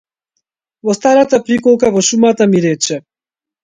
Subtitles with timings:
[0.89, 3.03] Во старата приколка во шумата ми рече.